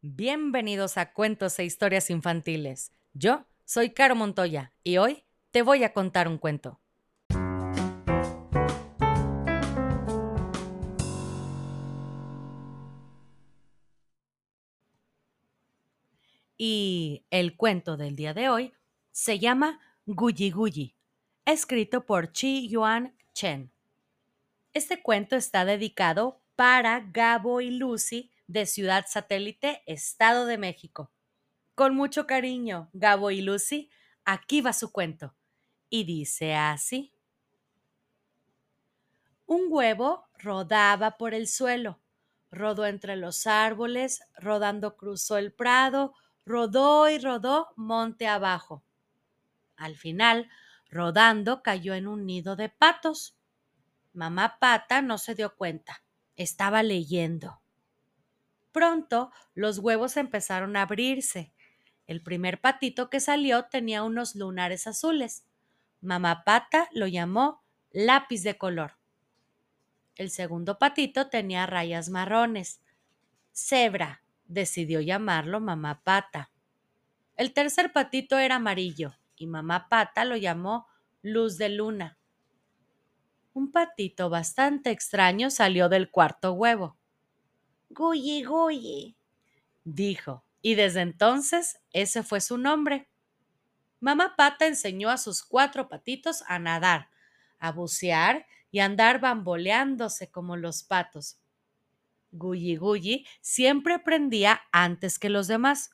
Bienvenidos 0.00 0.96
a 0.96 1.12
Cuentos 1.12 1.58
e 1.58 1.64
Historias 1.64 2.08
Infantiles. 2.08 2.92
Yo 3.14 3.46
soy 3.64 3.90
Caro 3.90 4.14
Montoya 4.14 4.72
y 4.84 4.98
hoy 4.98 5.24
te 5.50 5.62
voy 5.62 5.82
a 5.82 5.92
contar 5.92 6.28
un 6.28 6.38
cuento. 6.38 6.78
Y 16.56 17.24
el 17.30 17.56
cuento 17.56 17.96
del 17.96 18.14
día 18.14 18.34
de 18.34 18.48
hoy 18.50 18.72
se 19.10 19.40
llama 19.40 19.80
Guyi 20.06 20.52
Guyi, 20.52 20.94
escrito 21.44 22.06
por 22.06 22.30
Chi 22.30 22.68
Yuan 22.68 23.16
Chen. 23.32 23.72
Este 24.74 25.02
cuento 25.02 25.34
está 25.34 25.64
dedicado 25.64 26.40
para 26.54 27.00
Gabo 27.00 27.60
y 27.60 27.70
Lucy 27.72 28.30
de 28.48 28.66
Ciudad 28.66 29.04
Satélite, 29.06 29.82
Estado 29.86 30.46
de 30.46 30.58
México. 30.58 31.12
Con 31.74 31.94
mucho 31.94 32.26
cariño, 32.26 32.90
Gabo 32.92 33.30
y 33.30 33.42
Lucy, 33.42 33.90
aquí 34.24 34.60
va 34.62 34.72
su 34.72 34.90
cuento. 34.90 35.36
Y 35.88 36.04
dice 36.04 36.56
así. 36.56 37.14
Un 39.46 39.66
huevo 39.68 40.26
rodaba 40.38 41.16
por 41.16 41.34
el 41.34 41.46
suelo, 41.46 42.00
rodó 42.50 42.84
entre 42.86 43.16
los 43.16 43.46
árboles, 43.46 44.22
rodando 44.36 44.96
cruzó 44.96 45.36
el 45.38 45.52
prado, 45.52 46.14
rodó 46.44 47.08
y 47.08 47.18
rodó 47.18 47.68
monte 47.76 48.26
abajo. 48.26 48.82
Al 49.76 49.96
final, 49.96 50.50
rodando, 50.90 51.62
cayó 51.62 51.94
en 51.94 52.08
un 52.08 52.26
nido 52.26 52.56
de 52.56 52.68
patos. 52.68 53.38
Mamá 54.12 54.58
Pata 54.58 55.00
no 55.00 55.18
se 55.18 55.34
dio 55.34 55.54
cuenta, 55.54 56.02
estaba 56.36 56.82
leyendo. 56.82 57.60
Pronto 58.78 59.32
los 59.56 59.80
huevos 59.80 60.16
empezaron 60.16 60.76
a 60.76 60.82
abrirse. 60.82 61.52
El 62.06 62.22
primer 62.22 62.60
patito 62.60 63.10
que 63.10 63.18
salió 63.18 63.64
tenía 63.64 64.04
unos 64.04 64.36
lunares 64.36 64.86
azules. 64.86 65.44
Mamá 66.00 66.44
Pata 66.44 66.88
lo 66.92 67.08
llamó 67.08 67.64
lápiz 67.90 68.44
de 68.44 68.56
color. 68.56 68.92
El 70.14 70.30
segundo 70.30 70.78
patito 70.78 71.28
tenía 71.28 71.66
rayas 71.66 72.08
marrones. 72.08 72.80
Cebra, 73.50 74.22
decidió 74.44 75.00
llamarlo 75.00 75.58
Mamá 75.58 76.04
Pata. 76.04 76.52
El 77.34 77.52
tercer 77.52 77.92
patito 77.92 78.38
era 78.38 78.54
amarillo 78.54 79.12
y 79.34 79.48
Mamá 79.48 79.88
Pata 79.88 80.24
lo 80.24 80.36
llamó 80.36 80.86
Luz 81.20 81.58
de 81.58 81.70
Luna. 81.70 82.16
Un 83.54 83.72
patito 83.72 84.30
bastante 84.30 84.92
extraño 84.92 85.50
salió 85.50 85.88
del 85.88 86.12
cuarto 86.12 86.52
huevo. 86.52 86.97
Guyi 87.98 88.44
Guyi, 88.44 89.16
dijo, 89.82 90.44
y 90.62 90.76
desde 90.76 91.00
entonces 91.00 91.80
ese 91.92 92.22
fue 92.22 92.40
su 92.40 92.56
nombre. 92.56 93.08
Mamá 93.98 94.36
Pata 94.36 94.68
enseñó 94.68 95.10
a 95.10 95.16
sus 95.18 95.42
cuatro 95.42 95.88
patitos 95.88 96.44
a 96.46 96.60
nadar, 96.60 97.10
a 97.58 97.72
bucear 97.72 98.46
y 98.70 98.78
a 98.78 98.84
andar 98.84 99.20
bamboleándose 99.20 100.30
como 100.30 100.56
los 100.56 100.84
patos. 100.84 101.40
Guyi 102.30 102.76
Guyi 102.76 103.26
siempre 103.40 103.94
aprendía 103.94 104.60
antes 104.70 105.18
que 105.18 105.28
los 105.28 105.48
demás. 105.48 105.90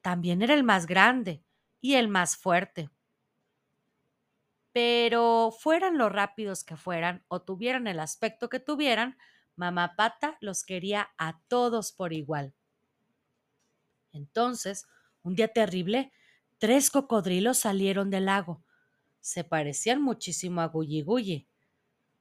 También 0.00 0.42
era 0.42 0.54
el 0.54 0.64
más 0.64 0.86
grande 0.86 1.44
y 1.80 1.94
el 1.94 2.08
más 2.08 2.36
fuerte. 2.36 2.90
Pero 4.72 5.54
fueran 5.56 5.96
lo 5.96 6.08
rápidos 6.08 6.64
que 6.64 6.76
fueran 6.76 7.24
o 7.28 7.42
tuvieran 7.42 7.86
el 7.86 8.00
aspecto 8.00 8.48
que 8.48 8.58
tuvieran, 8.58 9.16
Mamá 9.56 9.96
Pata 9.96 10.36
los 10.40 10.64
quería 10.64 11.08
a 11.18 11.40
todos 11.48 11.92
por 11.92 12.12
igual. 12.12 12.54
Entonces, 14.12 14.86
un 15.22 15.34
día 15.34 15.48
terrible, 15.48 16.12
tres 16.58 16.90
cocodrilos 16.90 17.58
salieron 17.58 18.10
del 18.10 18.26
lago. 18.26 18.62
Se 19.20 19.44
parecían 19.44 20.00
muchísimo 20.00 20.60
a 20.60 20.66
Gulli 20.66 21.02
Gulli. 21.02 21.48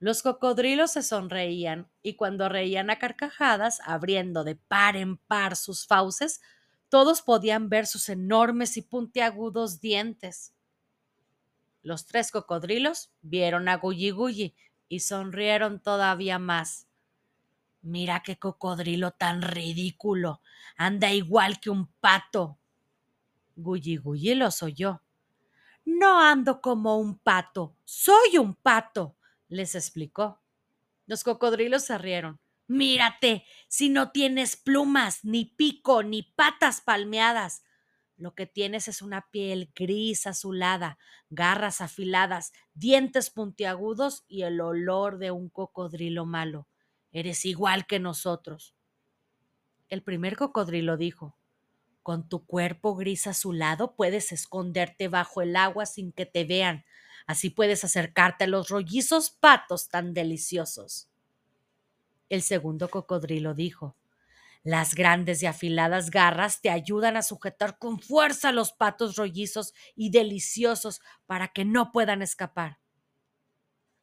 Los 0.00 0.22
cocodrilos 0.22 0.92
se 0.92 1.02
sonreían 1.02 1.90
y 2.02 2.14
cuando 2.14 2.48
reían 2.48 2.90
a 2.90 2.98
carcajadas, 2.98 3.80
abriendo 3.84 4.44
de 4.44 4.56
par 4.56 4.96
en 4.96 5.16
par 5.16 5.56
sus 5.56 5.86
fauces, 5.86 6.40
todos 6.88 7.22
podían 7.22 7.68
ver 7.68 7.86
sus 7.86 8.08
enormes 8.08 8.76
y 8.76 8.82
puntiagudos 8.82 9.80
dientes. 9.80 10.54
Los 11.82 12.06
tres 12.06 12.30
cocodrilos 12.30 13.12
vieron 13.22 13.68
a 13.68 13.76
Gulli 13.76 14.10
Gulli 14.10 14.54
y 14.88 15.00
sonrieron 15.00 15.80
todavía 15.80 16.38
más. 16.38 16.89
Mira 17.82 18.22
qué 18.22 18.38
cocodrilo 18.38 19.12
tan 19.12 19.42
ridículo. 19.42 20.42
Anda 20.76 21.12
igual 21.12 21.60
que 21.60 21.70
un 21.70 21.86
pato. 22.00 22.58
Gulli 23.56 23.96
Gulli 23.96 24.34
los 24.34 24.62
oyó. 24.62 25.02
No 25.84 26.20
ando 26.20 26.60
como 26.60 26.98
un 26.98 27.18
pato, 27.18 27.76
soy 27.84 28.38
un 28.38 28.54
pato, 28.54 29.16
les 29.48 29.74
explicó. 29.74 30.40
Los 31.06 31.24
cocodrilos 31.24 31.84
se 31.84 31.98
rieron. 31.98 32.38
Mírate, 32.68 33.44
si 33.66 33.88
no 33.88 34.12
tienes 34.12 34.56
plumas, 34.56 35.24
ni 35.24 35.44
pico, 35.44 36.02
ni 36.02 36.22
patas 36.22 36.80
palmeadas. 36.80 37.64
Lo 38.16 38.34
que 38.34 38.46
tienes 38.46 38.86
es 38.86 39.02
una 39.02 39.28
piel 39.30 39.72
gris 39.74 40.26
azulada, 40.26 40.98
garras 41.30 41.80
afiladas, 41.80 42.52
dientes 42.74 43.30
puntiagudos 43.30 44.24
y 44.28 44.42
el 44.42 44.60
olor 44.60 45.18
de 45.18 45.32
un 45.32 45.48
cocodrilo 45.48 46.26
malo. 46.26 46.68
Eres 47.12 47.44
igual 47.44 47.86
que 47.86 47.98
nosotros. 47.98 48.74
El 49.88 50.02
primer 50.02 50.36
cocodrilo 50.36 50.96
dijo, 50.96 51.36
con 52.02 52.28
tu 52.28 52.46
cuerpo 52.46 52.94
gris 52.94 53.26
azulado 53.26 53.94
puedes 53.94 54.32
esconderte 54.32 55.08
bajo 55.08 55.42
el 55.42 55.56
agua 55.56 55.86
sin 55.86 56.12
que 56.12 56.26
te 56.26 56.44
vean. 56.44 56.84
Así 57.26 57.50
puedes 57.50 57.84
acercarte 57.84 58.44
a 58.44 58.46
los 58.46 58.68
rollizos 58.68 59.30
patos 59.30 59.88
tan 59.88 60.14
deliciosos. 60.14 61.08
El 62.28 62.42
segundo 62.42 62.88
cocodrilo 62.88 63.54
dijo, 63.54 63.96
las 64.62 64.94
grandes 64.94 65.42
y 65.42 65.46
afiladas 65.46 66.10
garras 66.10 66.60
te 66.60 66.70
ayudan 66.70 67.16
a 67.16 67.22
sujetar 67.22 67.78
con 67.78 67.98
fuerza 67.98 68.52
los 68.52 68.72
patos 68.72 69.16
rollizos 69.16 69.74
y 69.96 70.10
deliciosos 70.10 71.00
para 71.26 71.48
que 71.48 71.64
no 71.64 71.92
puedan 71.92 72.22
escapar. 72.22 72.78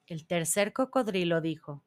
El 0.07 0.25
tercer 0.25 0.73
cocodrilo 0.73 1.41
dijo, 1.41 1.83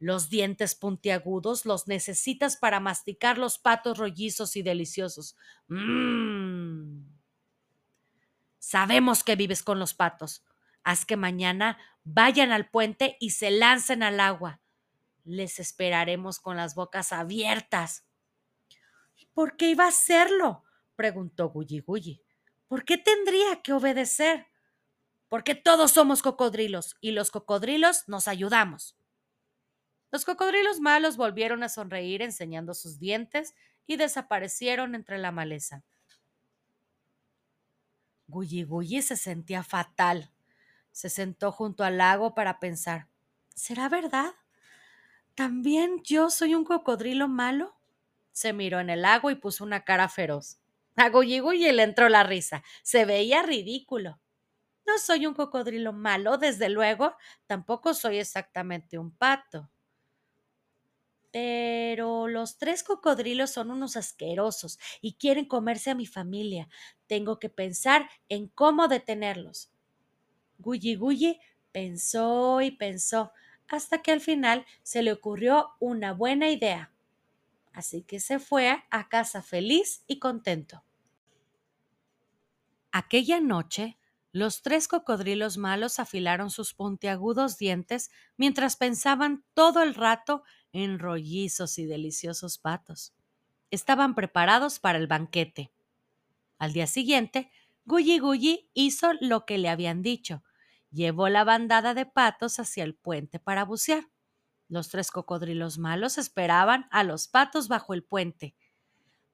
los 0.00 0.30
dientes 0.30 0.74
puntiagudos 0.74 1.66
los 1.66 1.86
necesitas 1.86 2.56
para 2.56 2.80
masticar 2.80 3.36
los 3.36 3.58
patos 3.58 3.98
rollizos 3.98 4.56
y 4.56 4.62
deliciosos. 4.62 5.36
Mmm. 5.68 7.02
Sabemos 8.58 9.22
que 9.22 9.36
vives 9.36 9.62
con 9.62 9.78
los 9.78 9.92
patos. 9.92 10.42
Haz 10.82 11.04
que 11.04 11.16
mañana 11.16 11.78
vayan 12.02 12.50
al 12.50 12.70
puente 12.70 13.18
y 13.20 13.30
se 13.30 13.50
lancen 13.50 14.02
al 14.02 14.20
agua. 14.20 14.60
Les 15.24 15.60
esperaremos 15.60 16.40
con 16.40 16.56
las 16.56 16.74
bocas 16.74 17.12
abiertas. 17.12 18.06
¿Por 19.34 19.56
qué 19.56 19.70
iba 19.70 19.84
a 19.84 19.88
hacerlo? 19.88 20.64
preguntó 20.96 21.50
Gulli 21.50 21.80
Gulli. 21.80 22.22
¿Por 22.68 22.84
qué 22.84 22.96
tendría 22.96 23.60
que 23.62 23.74
obedecer? 23.74 24.46
Porque 25.28 25.54
todos 25.54 25.90
somos 25.90 26.22
cocodrilos 26.22 26.96
y 27.02 27.12
los 27.12 27.30
cocodrilos 27.30 28.08
nos 28.08 28.28
ayudamos. 28.28 28.96
Los 30.10 30.24
cocodrilos 30.24 30.80
malos 30.80 31.16
volvieron 31.16 31.62
a 31.62 31.68
sonreír 31.68 32.22
enseñando 32.22 32.74
sus 32.74 32.98
dientes 32.98 33.54
y 33.86 33.96
desaparecieron 33.96 34.94
entre 34.94 35.18
la 35.18 35.30
maleza. 35.30 35.84
Gulli 38.26 38.62
Gulli 38.62 39.02
se 39.02 39.16
sentía 39.16 39.62
fatal. 39.62 40.30
Se 40.92 41.08
sentó 41.08 41.52
junto 41.52 41.84
al 41.84 41.98
lago 41.98 42.34
para 42.34 42.58
pensar. 42.58 43.08
¿Será 43.54 43.88
verdad? 43.88 44.34
¿También 45.34 46.02
yo 46.02 46.30
soy 46.30 46.54
un 46.54 46.64
cocodrilo 46.64 47.28
malo? 47.28 47.76
Se 48.32 48.52
miró 48.52 48.80
en 48.80 48.90
el 48.90 49.02
lago 49.02 49.30
y 49.30 49.36
puso 49.36 49.64
una 49.64 49.84
cara 49.84 50.08
feroz. 50.08 50.60
A 50.96 51.08
Gulli 51.08 51.38
Gulli 51.40 51.70
le 51.72 51.82
entró 51.82 52.08
la 52.08 52.22
risa. 52.22 52.62
Se 52.82 53.04
veía 53.04 53.42
ridículo. 53.42 54.20
No 54.86 54.98
soy 54.98 55.26
un 55.26 55.34
cocodrilo 55.34 55.92
malo, 55.92 56.36
desde 56.36 56.68
luego. 56.68 57.16
Tampoco 57.46 57.94
soy 57.94 58.18
exactamente 58.18 58.98
un 58.98 59.10
pato. 59.10 59.70
Pero 61.32 62.26
los 62.26 62.58
tres 62.58 62.82
cocodrilos 62.82 63.50
son 63.50 63.70
unos 63.70 63.96
asquerosos 63.96 64.78
y 65.00 65.14
quieren 65.14 65.44
comerse 65.44 65.90
a 65.90 65.94
mi 65.94 66.06
familia. 66.06 66.68
Tengo 67.06 67.38
que 67.38 67.48
pensar 67.48 68.08
en 68.28 68.48
cómo 68.48 68.88
detenerlos. 68.88 69.70
Gulli 70.58 70.96
Gulli 70.96 71.40
pensó 71.72 72.60
y 72.60 72.72
pensó 72.72 73.32
hasta 73.68 74.02
que 74.02 74.10
al 74.10 74.20
final 74.20 74.66
se 74.82 75.02
le 75.02 75.12
ocurrió 75.12 75.70
una 75.78 76.12
buena 76.12 76.50
idea. 76.50 76.92
Así 77.72 78.02
que 78.02 78.18
se 78.18 78.40
fue 78.40 78.82
a 78.90 79.08
casa 79.08 79.42
feliz 79.42 80.02
y 80.08 80.18
contento. 80.18 80.82
Aquella 82.90 83.40
noche, 83.40 83.96
los 84.32 84.62
tres 84.62 84.88
cocodrilos 84.88 85.56
malos 85.56 86.00
afilaron 86.00 86.50
sus 86.50 86.74
puntiagudos 86.74 87.58
dientes 87.58 88.10
mientras 88.36 88.76
pensaban 88.76 89.44
todo 89.54 89.82
el 89.82 89.94
rato 89.94 90.42
en 90.72 90.98
rollizos 90.98 91.78
y 91.78 91.86
deliciosos 91.86 92.58
patos. 92.58 93.14
estaban 93.70 94.14
preparados 94.14 94.80
para 94.80 94.98
el 94.98 95.06
banquete. 95.06 95.70
Al 96.58 96.72
día 96.72 96.86
siguiente, 96.86 97.50
Gulli 97.84 98.18
Gulli 98.18 98.68
hizo 98.74 99.12
lo 99.20 99.46
que 99.46 99.58
le 99.58 99.68
habían 99.68 100.02
dicho. 100.02 100.42
Llevó 100.90 101.28
la 101.28 101.44
bandada 101.44 101.94
de 101.94 102.06
patos 102.06 102.58
hacia 102.58 102.84
el 102.84 102.94
puente 102.94 103.38
para 103.38 103.64
bucear. 103.64 104.08
Los 104.68 104.88
tres 104.88 105.10
cocodrilos 105.10 105.78
malos 105.78 106.18
esperaban 106.18 106.86
a 106.90 107.04
los 107.04 107.28
patos 107.28 107.68
bajo 107.68 107.94
el 107.94 108.02
puente. 108.04 108.54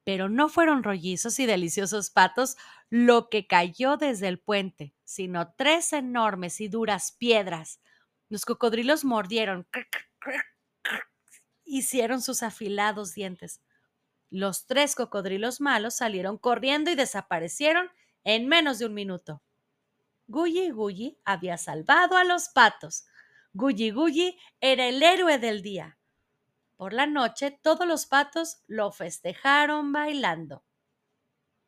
Pero 0.05 0.29
no 0.29 0.49
fueron 0.49 0.83
rollizos 0.83 1.39
y 1.41 1.47
deliciosos 1.47 2.11
patos 2.11 2.57
lo 2.91 3.29
que 3.29 3.47
cayó 3.47 3.97
desde 3.97 4.29
el 4.29 4.39
puente, 4.39 4.95
sino 5.05 5.53
tres 5.57 5.93
enormes 5.93 6.61
y 6.61 6.69
duras 6.69 7.13
piedras. 7.13 7.81
Los 8.29 8.45
cocodrilos 8.45 9.05
mordieron, 9.05 9.67
hicieron 11.67 12.23
sus 12.23 12.43
afilados 12.43 13.13
dientes. 13.15 13.61
Los 14.31 14.67
tres 14.67 14.95
cocodrilos 14.95 15.61
malos 15.61 15.97
salieron 15.97 16.39
corriendo 16.39 16.91
y 16.91 16.95
desaparecieron 16.95 17.91
en 18.25 18.49
menos 18.49 18.79
de 18.79 18.87
un 18.87 18.95
minuto. 18.95 19.43
Gulli 20.29 20.71
Gulli 20.71 21.19
había 21.25 21.57
salvado 21.59 22.17
a 22.17 22.25
los 22.25 22.49
patos. 22.49 23.07
Gulli 23.53 23.91
Gulli 23.91 24.39
era 24.61 24.87
el 24.89 25.03
héroe 25.03 25.39
del 25.39 25.63
día. 25.63 25.99
Por 26.77 26.93
la 26.93 27.07
noche 27.07 27.59
todos 27.63 27.87
los 27.87 28.07
patos 28.07 28.59
lo 28.67 28.91
festejaron 28.91 29.93
bailando. 29.93 30.65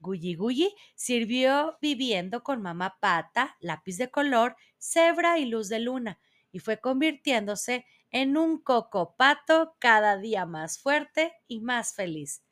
Gulli 0.00 0.34
Gulli 0.34 0.74
sirvió 0.94 1.78
viviendo 1.80 2.42
con 2.42 2.62
mamá 2.62 2.98
pata, 3.00 3.56
lápiz 3.60 3.96
de 3.96 4.10
color, 4.10 4.56
cebra 4.76 5.38
y 5.38 5.46
luz 5.46 5.68
de 5.68 5.80
luna, 5.80 6.20
y 6.52 6.60
fue 6.60 6.80
convirtiéndose 6.80 7.86
en 8.10 8.36
un 8.36 8.62
cocopato 8.62 9.76
cada 9.78 10.16
día 10.16 10.46
más 10.46 10.78
fuerte 10.78 11.34
y 11.46 11.60
más 11.60 11.94
feliz. 11.94 12.42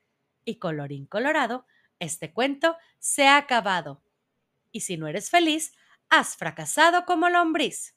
Y 0.44 0.58
colorín 0.58 1.06
colorado, 1.06 1.66
este 1.98 2.32
cuento 2.32 2.76
se 2.98 3.26
ha 3.26 3.36
acabado. 3.36 4.02
Y 4.70 4.80
si 4.80 4.96
no 4.96 5.08
eres 5.08 5.30
feliz, 5.30 5.72
has 6.08 6.36
fracasado 6.36 7.04
como 7.04 7.28
lombriz. 7.28 7.95